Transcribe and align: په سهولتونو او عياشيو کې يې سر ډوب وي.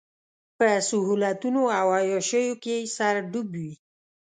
په 0.57 0.67
سهولتونو 0.89 1.63
او 1.79 1.85
عياشيو 1.97 2.55
کې 2.63 2.75
يې 2.81 2.91
سر 2.95 3.15
ډوب 3.31 3.47
وي. 3.59 3.73